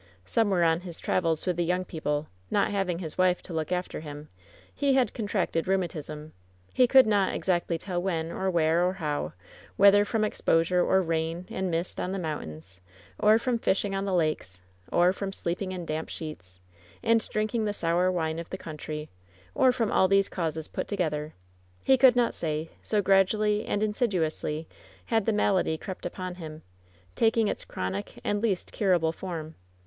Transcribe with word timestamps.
Somewhere 0.25 0.63
on 0.63 0.79
his 0.79 0.99
travels 0.99 1.45
with 1.45 1.57
the 1.57 1.63
young 1.63 1.85
people, 1.85 2.25
not 2.49 2.71
having 2.71 2.97
his 2.97 3.19
wife 3.19 3.43
to 3.43 3.53
look 3.53 3.71
after 3.71 3.99
him, 3.99 4.29
he 4.73 4.95
had 4.95 5.13
contracted 5.13 5.67
rheumatism; 5.67 6.33
he 6.73 6.87
could 6.87 7.05
not 7.05 7.35
exactly 7.35 7.77
tell 7.77 8.01
when 8.01 8.31
or 8.31 8.49
where 8.49 8.83
or 8.83 8.93
how, 8.93 9.33
whether 9.77 10.03
from 10.03 10.23
exposure 10.23 10.83
or 10.83 11.03
rain 11.03 11.45
and 11.51 11.69
mist 11.69 11.99
on 11.99 12.13
the 12.13 12.17
mountains, 12.17 12.81
or 13.19 13.37
from 13.37 13.59
fishing 13.59 13.93
on 13.93 14.05
the 14.05 14.13
lakes, 14.15 14.59
or 14.91 15.13
from 15.13 15.31
sleeping 15.31 15.71
in 15.71 15.85
damp 15.85 16.09
sheets, 16.09 16.59
and 17.03 17.29
drinking 17.29 17.65
the 17.65 17.71
sour 17.71 18.11
wine 18.11 18.39
of 18.39 18.49
the 18.49 18.57
country, 18.57 19.07
or 19.53 19.71
from 19.71 19.91
all 19.91 20.07
these 20.07 20.29
causes 20.29 20.67
put 20.67 20.87
together, 20.87 21.35
he 21.85 21.95
could 21.95 22.15
not 22.15 22.33
say, 22.33 22.71
so 22.81 23.03
gradually 23.03 23.67
and 23.67 23.83
insidiously 23.83 24.67
had 25.05 25.27
the 25.27 25.31
malady 25.31 25.77
crept 25.77 26.07
upon 26.07 26.33
him, 26.41 26.63
taking 27.15 27.47
its 27.47 27.63
chronic 27.63 28.15
and 28.23 28.41
least 28.41 28.71
curable 28.71 29.11
form. 29.11 29.53